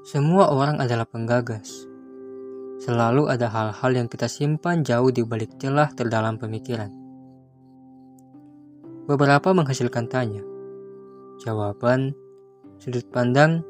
[0.00, 1.84] Semua orang adalah penggagas.
[2.80, 6.88] Selalu ada hal-hal yang kita simpan jauh di balik celah terdalam pemikiran.
[9.04, 10.40] Beberapa menghasilkan tanya,
[11.44, 12.16] jawaban,
[12.80, 13.60] sudut pandang,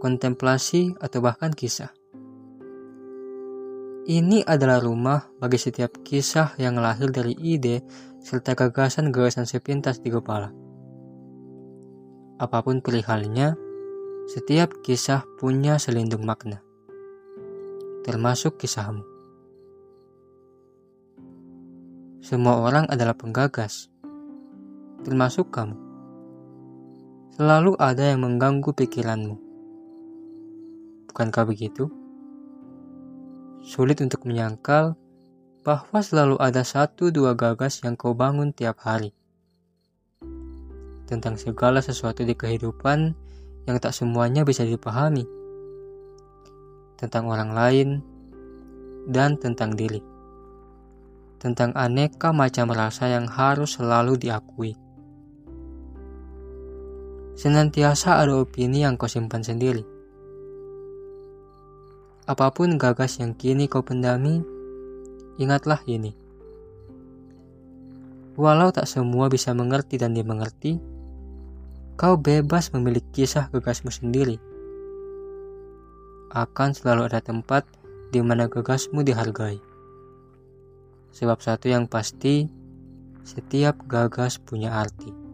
[0.00, 1.92] kontemplasi, atau bahkan kisah.
[4.08, 7.84] Ini adalah rumah bagi setiap kisah yang lahir dari ide
[8.24, 10.48] serta gagasan-gagasan sepintas di kepala.
[12.40, 13.67] Apa pun perihalnya,
[14.28, 16.60] setiap kisah punya selindung makna,
[18.04, 19.00] termasuk kisahmu.
[22.20, 23.88] Semua orang adalah penggagas,
[25.00, 25.80] termasuk kamu.
[27.40, 29.40] Selalu ada yang mengganggu pikiranmu.
[31.08, 31.88] Bukankah begitu?
[33.64, 34.92] Sulit untuk menyangkal
[35.64, 39.16] bahwa selalu ada satu dua gagas yang kau bangun tiap hari.
[41.08, 43.16] Tentang segala sesuatu di kehidupan
[43.68, 45.28] yang tak semuanya bisa dipahami.
[46.96, 47.88] Tentang orang lain
[49.04, 50.00] dan tentang diri.
[51.36, 54.72] Tentang aneka macam rasa yang harus selalu diakui.
[57.38, 59.86] Senantiasa ada opini yang kau simpan sendiri
[62.26, 64.42] Apa pun gagas yang kini kau pendami,
[65.38, 66.18] ingatlah ini.
[68.34, 70.97] Walau tak semua bisa mengerti dan dimengerti,
[71.98, 74.38] kau bebas memiliki kisah gagasmu sendiri.
[76.30, 77.66] Akan selalu ada tempat
[78.14, 79.58] di mana gagasmu dihargai.
[81.10, 82.46] Sebab satu yang pasti,
[83.26, 85.27] setiap gagas punya arti.